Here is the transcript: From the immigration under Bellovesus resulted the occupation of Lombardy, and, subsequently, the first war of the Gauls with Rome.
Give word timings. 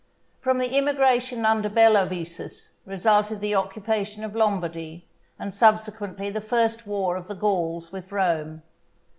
From 0.39 0.57
the 0.57 0.75
immigration 0.75 1.45
under 1.45 1.69
Bellovesus 1.69 2.71
resulted 2.87 3.39
the 3.39 3.53
occupation 3.53 4.23
of 4.23 4.35
Lombardy, 4.35 5.05
and, 5.37 5.53
subsequently, 5.53 6.31
the 6.31 6.41
first 6.41 6.87
war 6.87 7.15
of 7.15 7.27
the 7.27 7.35
Gauls 7.35 7.91
with 7.91 8.11
Rome. 8.11 8.63